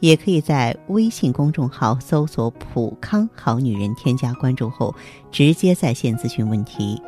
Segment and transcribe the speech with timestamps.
[0.00, 4.94] 也可以在微信公众号搜索“普康好女人”，添加关注后
[5.30, 7.00] 直接在线咨询问题。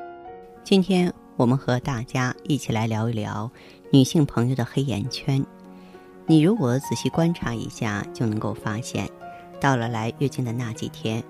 [0.64, 3.50] 今天我们和大家一起来聊一聊
[3.90, 5.44] 女性朋友的黑眼圈。
[6.26, 9.08] 你如果仔细观察一下，就能够发现，
[9.60, 11.22] 到了来月经的那几天，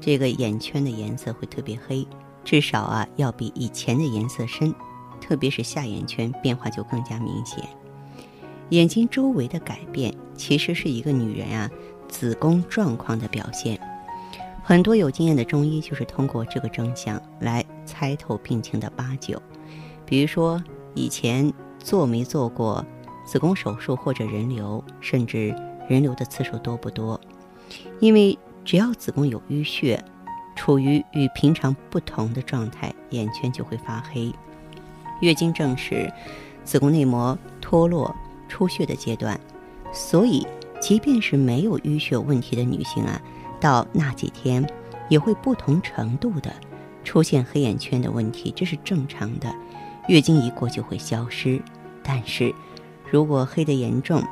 [0.00, 2.06] 这个眼圈的颜色会特别黑，
[2.44, 4.72] 至少啊要比以前的颜色深，
[5.20, 7.64] 特别是下眼圈变化就更加明显。
[8.70, 11.70] 眼睛周围的改变，其实是一个女人啊
[12.08, 13.80] 子宫状况的表现。
[14.62, 19.40] 很多有经验的中医就是通过这个征象来猜透病情的八九。
[20.04, 20.62] 比如说，
[20.94, 22.84] 以前做没做过
[23.24, 25.54] 子宫手术或者人流，甚至
[25.88, 27.18] 人流的次数多不多？
[28.00, 30.04] 因为只要子宫有淤血，
[30.54, 34.30] 处于与平常不同的状态，眼圈就会发黑。
[35.22, 36.12] 月经正是
[36.64, 38.14] 子宫内膜脱落。
[38.48, 39.38] 出血的阶段，
[39.92, 40.46] 所以
[40.80, 43.20] 即便是没有淤血问题的女性啊，
[43.60, 44.66] 到那几天
[45.08, 46.52] 也会不同程度的
[47.04, 49.54] 出现黑眼圈的问题，这是正常的。
[50.08, 51.60] 月经一过就会消失，
[52.02, 52.54] 但是
[53.10, 54.22] 如果黑的严重，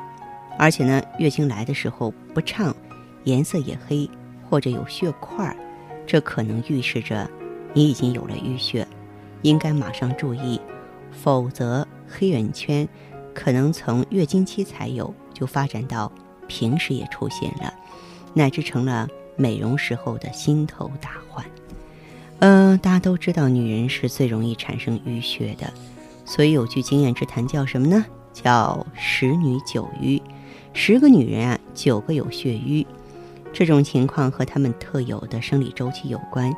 [0.57, 2.75] 而且呢月经来的时候不畅，
[3.25, 4.09] 颜色也黑
[4.49, 5.55] 或者有血块，
[6.05, 7.29] 这可能预示着
[7.73, 8.87] 你已经有了淤血，
[9.43, 10.59] 应该马上注意，
[11.11, 12.87] 否则黑眼圈。
[13.37, 16.11] 可能从月经期才有，就发展到
[16.47, 17.71] 平时也出现了，
[18.33, 21.45] 乃至成了美容时候的心头大患。
[22.39, 25.71] 嗯，大家都知道，女人是最容易产生淤血的，
[26.25, 28.03] 所以有句经验之谈叫什么呢？
[28.33, 30.19] 叫十女九瘀，
[30.73, 32.87] 十个女人啊，九个有血瘀。
[33.53, 36.51] 这种情况和她们特有的生理周期有关，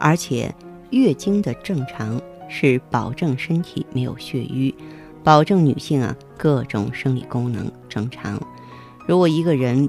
[0.00, 0.52] 而且
[0.90, 4.74] 月经的正常是保证身体没有血瘀。
[5.24, 8.40] 保证女性啊各种生理功能正常。
[9.08, 9.88] 如果一个人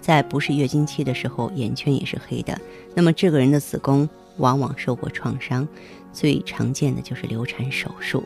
[0.00, 2.58] 在不是月经期的时候眼圈也是黑的，
[2.94, 4.08] 那么这个人的子宫
[4.38, 5.68] 往往受过创伤。
[6.12, 8.22] 最常见的就是流产手术，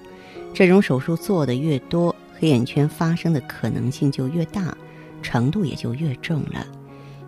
[0.53, 4.77] 这种手术做的越多，黑眼圈发生的可能性就越大，
[5.23, 6.67] 程度也就越重了。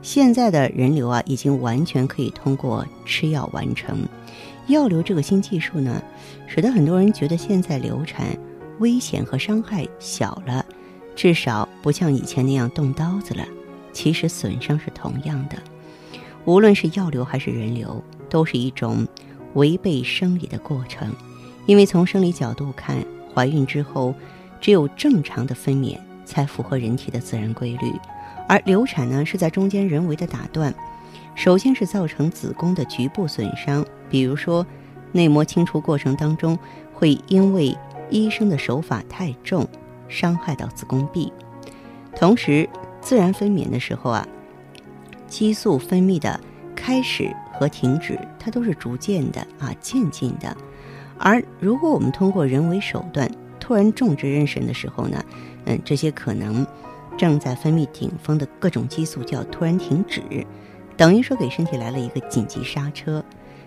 [0.03, 4.06] 现在的人流啊已经完全可以通过吃药完成。
[4.66, 6.03] 药流这个新技术呢，
[6.47, 8.37] 使得很多人觉得现在流产。
[8.81, 10.65] 危险和伤害小了，
[11.15, 13.47] 至少不像以前那样动刀子了。
[13.93, 15.57] 其实损伤是同样的，
[16.45, 19.07] 无论是药流还是人流，都是一种
[19.55, 21.13] 违背生理的过程。
[21.67, 22.97] 因为从生理角度看，
[23.35, 24.15] 怀孕之后
[24.61, 27.93] 只有正常的分娩才符合人体的自然规律，
[28.49, 30.75] 而流产呢是在中间人为的打断。
[31.35, 34.67] 首先是造成子宫的局部损伤，比如说
[35.13, 36.59] 内膜清除过程当中
[36.93, 37.77] 会因为
[38.10, 39.66] 医生的手法太重，
[40.09, 41.32] 伤害到子宫壁。
[42.16, 42.69] 同时，
[43.00, 44.26] 自然分娩的时候啊，
[45.26, 46.38] 激素分泌的
[46.75, 50.56] 开始和停止，它都是逐渐的啊，渐进的。
[51.19, 55.25] 而如果我们通过人为手段突然种植妊娠的时候呢，
[55.66, 56.66] 嗯，这些可能
[57.16, 60.22] 正在分泌顶峰的各种激素就要突然停止，
[60.97, 63.25] 等于说给身体来了一个紧急刹车。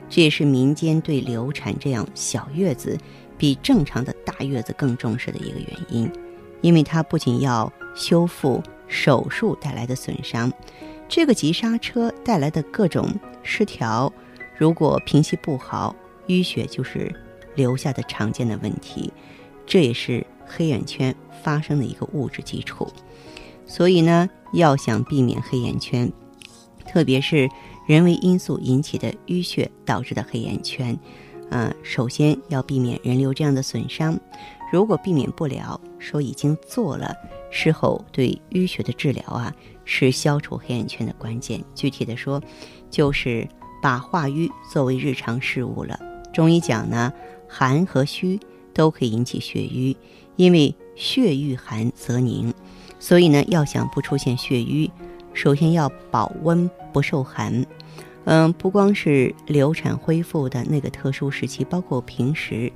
[0.09, 2.97] 这也是民间对流产这样小月子。
[3.37, 6.11] 比正常的大月子更重视的一个原因，
[6.61, 10.51] 因为它不仅要修复手术带来的损伤，
[11.07, 13.07] 这个急刹车带来的各种
[13.41, 14.11] 失调，
[14.57, 15.95] 如果平息不好，
[16.27, 17.13] 淤血就是
[17.55, 19.11] 留下的常见的问题，
[19.65, 22.87] 这也是黑眼圈发生的一个物质基础。
[23.65, 26.11] 所以呢，要想避免黑眼圈，
[26.85, 27.49] 特别是
[27.87, 30.97] 人为因素引起的淤血导致的黑眼圈。
[31.49, 34.19] 嗯，首先要避免人流这样的损伤。
[34.71, 37.15] 如果避免不了，说已经做了，
[37.51, 39.53] 事后对淤血的治疗啊，
[39.85, 41.63] 是消除黑眼圈的关键。
[41.75, 42.41] 具体的说，
[42.89, 43.47] 就是
[43.83, 45.99] 把化瘀作为日常事务了。
[46.33, 47.13] 中医讲呢，
[47.47, 48.39] 寒和虚
[48.73, 49.95] 都可以引起血瘀，
[50.37, 52.51] 因为血遇寒则凝，
[52.99, 54.89] 所以呢，要想不出现血瘀，
[55.33, 57.63] 首先要保温不受寒。
[58.25, 62.71] 嗯，不光是流产恢复的那个特殊时期，包括平时，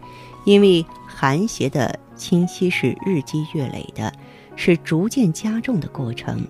[0.46, 4.12] 因为寒邪的侵袭是日积月累的，
[4.56, 6.46] 是逐渐加重的过程。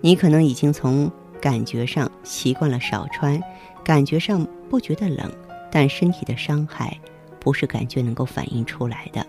[0.00, 1.10] 你可能已经从
[1.40, 3.38] 感觉上习惯了少穿，
[3.84, 5.30] 感觉上不觉得冷，
[5.70, 6.98] 但身体的伤害
[7.38, 9.26] 不是感觉能够反映出来的，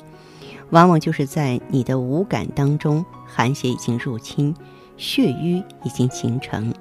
[0.69, 4.55] 往往就是在你的五感当中，寒邪已经入侵，
[4.95, 6.73] 血瘀已经形成。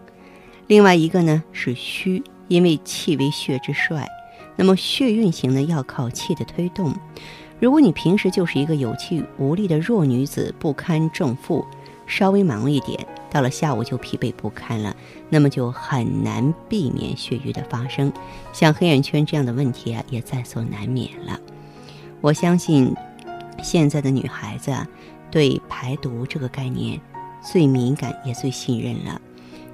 [0.71, 4.09] 另外一个呢是虚，因为气为血之帅，
[4.55, 6.95] 那么血运行呢要靠气的推动。
[7.59, 11.67] 如果你平时就是一个有气无力的弱女子，不堪重负，
[12.07, 13.05] 稍微忙一点。
[13.33, 14.95] 到了下午就疲惫不堪了，
[15.29, 18.13] 那么就很难避免血瘀的发生，
[18.53, 21.37] 像黑眼圈这样的问题啊，也在所难免了。
[22.21, 22.95] 我相信，
[23.61, 24.87] 现在的女孩子啊，
[25.33, 27.01] 对排毒这个概念
[27.43, 29.21] 最敏感也最信任了，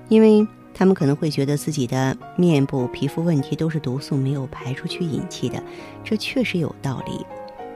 [0.08, 0.46] 因为
[0.78, 5.62] 他们可能会觉得自己的面部皮肤问题都是毒素没有排出去引起的，
[6.05, 7.25] 这确实有道理。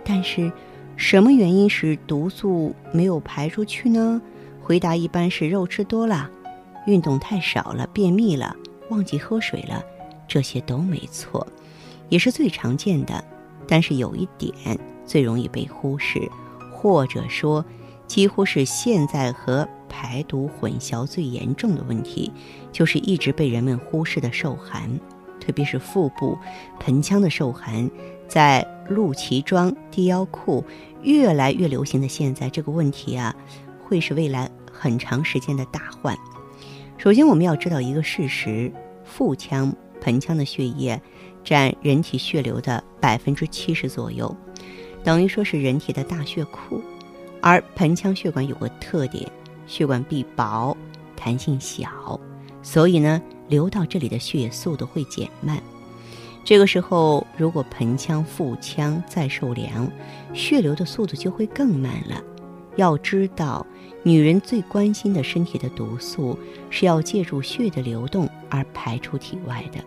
[0.05, 0.52] 但是，
[0.97, 4.20] 什么原因使毒素没有排出去呢？
[4.61, 6.31] 回答一般是肉吃多了，
[6.87, 8.55] 运动太少了，便秘了，
[8.91, 9.82] 忘记喝水了，
[10.29, 11.46] 这些都没错，
[12.11, 13.25] 也是最常见的。
[13.67, 14.53] 但是有一点
[15.06, 16.20] 最容易被忽视，
[16.70, 17.64] 或者说
[18.11, 22.33] 几乎是现在和排毒混淆最严重的问题，
[22.73, 24.91] 就是一直被人们忽视的受寒，
[25.39, 26.37] 特别是腹部、
[26.81, 27.89] 盆腔的受寒，
[28.27, 30.65] 在露脐装、低腰裤
[31.03, 33.33] 越来越流行的现在，这个问题啊，
[33.87, 34.51] 会是未来。
[34.73, 36.17] 很长时间的大患。
[36.99, 38.73] 首先，我们要知道一个事实：
[39.05, 41.01] 腹腔、盆腔的血液
[41.45, 44.35] 占人体血流的百分之七十左右，
[45.05, 46.83] 等于说是人体的大血库。
[47.41, 49.31] 而盆腔血管有个特点，
[49.67, 50.77] 血管壁薄，
[51.17, 52.21] 弹性小，
[52.63, 55.61] 所以呢，流到这里的血液速度会减慢。
[56.45, 59.91] 这个时候，如果盆腔、腹腔再受凉，
[60.33, 62.23] 血流的速度就会更慢了。
[62.77, 63.67] 要知道。
[64.03, 66.39] 女人最关心的身体的毒素
[66.71, 69.79] 是要借助血的流动而排出体外的，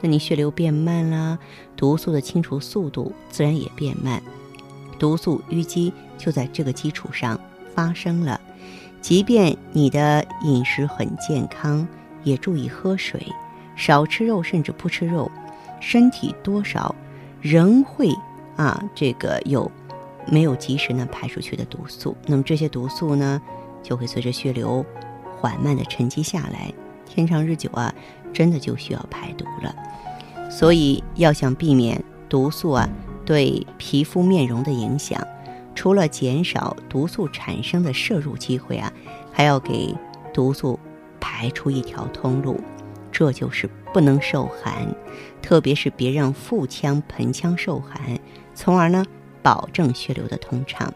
[0.00, 1.38] 那你血流变慢了，
[1.76, 4.20] 毒素的清除速度自然也变慢，
[4.98, 7.38] 毒素淤积就在这个基础上
[7.74, 8.40] 发生了。
[9.00, 11.86] 即便你的饮食很健康，
[12.22, 13.26] 也注意喝水，
[13.74, 15.28] 少吃肉甚至不吃肉，
[15.80, 16.94] 身体多少
[17.40, 18.14] 仍会
[18.56, 19.68] 啊这个有。
[20.30, 23.42] 没有及时呢排出去的毒素，那么这些毒素呢，
[23.82, 24.86] 就会随着血流
[25.36, 26.72] 缓慢的沉积下来，
[27.08, 27.92] 天长日久啊，
[28.32, 29.74] 真的就需要排毒了。
[30.48, 32.88] 所以要想避免毒素啊
[33.26, 35.20] 对皮肤面容的影响，
[35.74, 38.92] 除了减少毒素产生的摄入机会啊，
[39.32, 39.94] 还要给
[40.32, 40.78] 毒素
[41.20, 42.60] 排出一条通路，
[43.10, 44.94] 这就是不能受寒，
[45.40, 48.18] 特别是别让腹腔、盆腔受寒，
[48.54, 49.04] 从而呢。
[49.44, 50.94] 保证血流的通畅。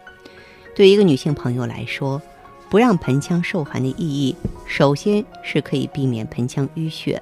[0.73, 2.22] 对一个女性朋友来说，
[2.70, 7.20] 不让盆腔受寒的意义，首先是可以避免盆腔淤血。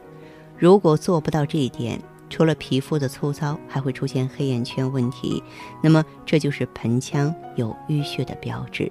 [0.58, 1.98] 如果做不到这一点，
[2.34, 5.40] 除了皮肤的粗糙，还会出现黑眼圈问题。
[5.80, 8.90] 那么这就是盆腔有淤血的标志。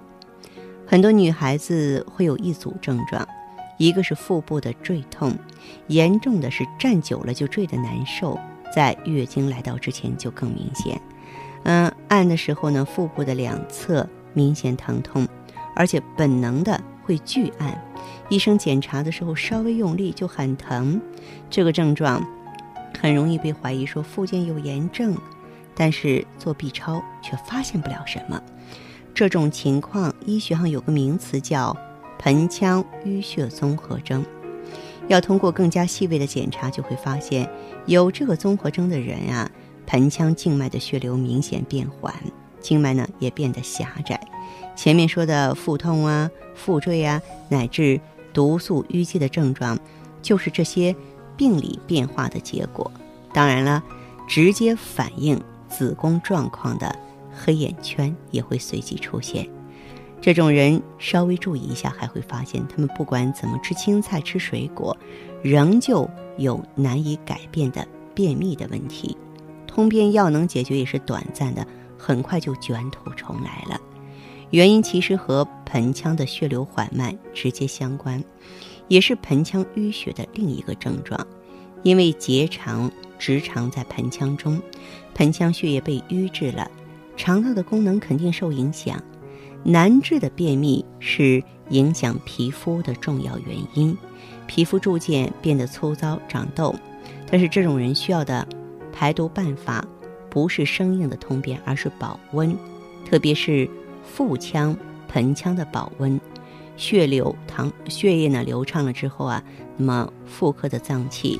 [0.87, 3.27] 很多女孩子会有一组症状，
[3.77, 5.37] 一个是腹部的坠痛，
[5.87, 8.39] 严重的是站久了就坠得难受，
[8.73, 10.97] 在月经来到之前就更明显。
[11.63, 15.27] 嗯，按的时候呢，腹部的两侧明显疼痛，
[15.75, 17.77] 而且本能的会拒按。
[18.29, 21.01] 医生检查的时候稍微用力就很疼，
[21.49, 22.25] 这个症状
[23.03, 25.13] 很容易被怀疑说附件有炎症，
[25.75, 28.41] 但是做 B 超却发现不了什么。
[29.13, 31.75] 这种情况医学上有个名词叫
[32.17, 34.25] 盆腔淤血综合征。
[35.09, 37.49] 要通过更加细微的检查，就会发现
[37.87, 39.51] 有这个综合征的人啊。
[39.85, 42.15] 盆腔静脉的血流明显变缓，
[42.61, 44.17] 静脉呢也变得狭窄。
[44.77, 47.99] 前面说的腹痛啊、腹坠啊，乃至
[48.31, 49.77] 毒素淤积的症状，
[50.21, 50.95] 就是这些
[51.35, 52.91] 病理变化的结果。
[53.33, 53.83] 当然了，
[54.27, 56.95] 直接反映子宫状况的
[57.33, 59.47] 黑眼圈也会随即出现。
[60.21, 64.95] 这种人稍微注意一下，还会发现他们不管怎么吃青菜、吃水果，
[65.41, 67.85] 仍旧有难以改变的
[68.15, 69.17] 便秘的问题。
[69.67, 73.81] 通便药能解决也是短暂的，很快就卷土重来了。
[74.51, 78.23] 原因其实和盆腔的血流缓慢直接相关，
[78.93, 81.25] 也是盆腔淤血的另一个症状。
[81.81, 84.61] 因为结肠、直肠在盆腔中，
[85.15, 86.69] 盆腔血液被淤滞了，
[87.17, 89.01] 肠道的功能肯定受影响。
[89.63, 93.97] 难治的便秘是影响皮肤的重要原因，
[94.45, 96.75] 皮肤逐渐变得粗糙、长痘。
[97.31, 98.47] 但是这种人需要的。
[98.95, 99.83] 排毒办法
[100.29, 102.55] 不是生硬的通便，而是保温，
[103.09, 103.67] 特别是
[104.03, 106.21] 腹腔、盆腔的保温。
[106.75, 109.43] 血流淌，血液呢流畅了之后啊，
[109.77, 111.39] 那么妇科的脏器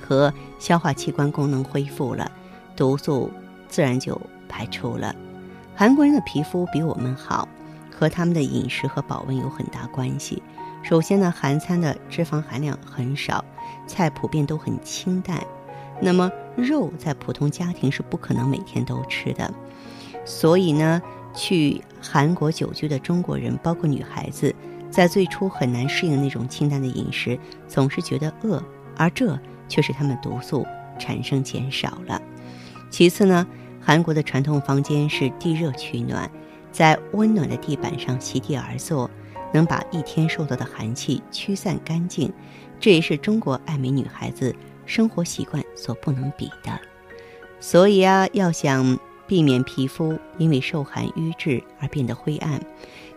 [0.00, 2.30] 和消化器官功能恢复了，
[2.76, 3.30] 毒素
[3.68, 5.14] 自然就排出了。
[5.74, 7.48] 韩国人的皮肤比我们好，
[7.90, 10.42] 和他们的饮食和保温有很大关系。
[10.82, 13.44] 首先呢，韩餐的脂肪含量很少，
[13.86, 15.44] 菜普遍都很清淡。
[16.00, 19.52] 那么肉在普通家庭是不可能每天都吃的，
[20.24, 21.00] 所以呢，
[21.34, 24.54] 去韩国久居的中国人，包括女孩子，
[24.90, 28.62] 在最初很难适应那种清淡的饮食，总是觉得饿，
[28.96, 29.38] 而这
[29.68, 30.66] 却使他们毒素
[30.98, 32.20] 产生减少了。
[32.90, 33.46] 其次呢，
[33.80, 36.30] 韩国的传统房间是地热取暖，
[36.70, 39.10] 在温暖的地板上席地而坐，
[39.52, 42.32] 能把一天受到的寒气驱散干净，
[42.78, 44.54] 这也是中国爱美女孩子。
[44.86, 46.78] 生活习惯所不能比的，
[47.58, 52.60] 所以啊，要想避免皮肤因为受寒瘀滞而变得灰暗，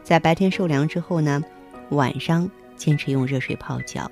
[0.03, 1.43] 在白天受凉之后呢，
[1.89, 4.09] 晚上坚持用热水泡脚，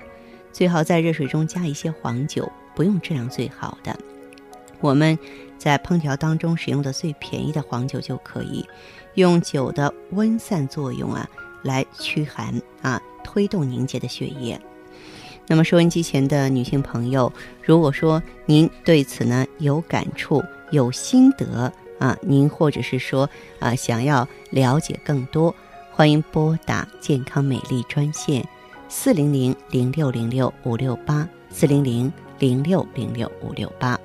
[0.52, 3.98] 最好在热水中加一些黄酒，不用质量最好的，
[4.80, 5.18] 我们
[5.58, 8.66] 在烹调当中使用的最便宜的黄酒就可以，
[9.14, 11.28] 用酒的温散作用啊，
[11.62, 14.60] 来驱寒啊，推动凝结的血液。
[15.48, 25.54] 那么，收音机前的女性朋友，如果说您对此呢有感触、有心得啊，您或者是说啊想要了解更多，
[25.92, 28.46] 欢迎拨打健康美丽专线
[28.88, 33.98] 四零零零六零六五六八四零零零六零六五六八。